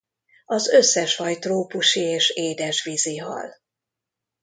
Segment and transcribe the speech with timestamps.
[0.45, 3.55] Az összes faj trópusi és édesvízi hal.